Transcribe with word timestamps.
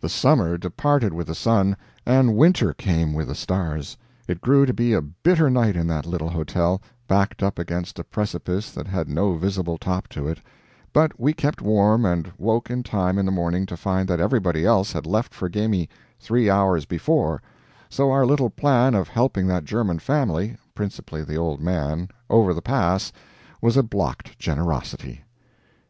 The 0.00 0.08
summer 0.08 0.56
departed 0.56 1.12
with 1.12 1.26
the 1.26 1.34
sun, 1.34 1.76
and 2.06 2.34
winter 2.36 2.72
came 2.72 3.12
with 3.12 3.28
the 3.28 3.34
stars. 3.34 3.98
It 4.26 4.40
grew 4.40 4.64
to 4.64 4.72
be 4.72 4.94
a 4.94 5.02
bitter 5.02 5.50
night 5.50 5.76
in 5.76 5.86
that 5.88 6.06
little 6.06 6.30
hotel, 6.30 6.80
backed 7.06 7.42
up 7.42 7.58
against 7.58 7.98
a 7.98 8.04
precipice 8.04 8.70
that 8.70 8.86
had 8.86 9.10
no 9.10 9.34
visible 9.34 9.76
top 9.76 10.08
to 10.08 10.26
it, 10.26 10.38
but 10.94 11.20
we 11.20 11.34
kept 11.34 11.60
warm, 11.60 12.06
and 12.06 12.32
woke 12.38 12.70
in 12.70 12.82
time 12.82 13.18
in 13.18 13.26
the 13.26 13.30
morning 13.30 13.66
to 13.66 13.76
find 13.76 14.08
that 14.08 14.20
everybody 14.20 14.64
else 14.64 14.90
had 14.92 15.04
left 15.04 15.34
for 15.34 15.50
Gemmi 15.50 15.90
three 16.18 16.48
hours 16.48 16.86
before 16.86 17.42
so 17.90 18.10
our 18.10 18.24
little 18.24 18.48
plan 18.48 18.94
of 18.94 19.08
helping 19.08 19.46
that 19.48 19.66
German 19.66 19.98
family 19.98 20.56
(principally 20.74 21.22
the 21.22 21.36
old 21.36 21.60
man) 21.60 22.08
over 22.30 22.54
the 22.54 22.62
pass, 22.62 23.12
was 23.60 23.76
a 23.76 23.82
blocked 23.82 24.38
generosity. 24.38 25.24